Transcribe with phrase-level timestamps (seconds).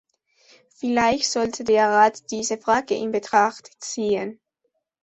[0.73, 4.39] Vielleicht sollte der Rat diese Frage in Betracht ziehen.